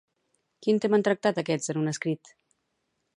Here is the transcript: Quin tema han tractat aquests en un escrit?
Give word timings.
Quin 0.67 0.79
tema 0.85 0.97
han 0.99 1.05
tractat 1.09 1.41
aquests 1.43 1.69
en 1.75 1.81
un 1.83 1.93
escrit? 1.95 2.33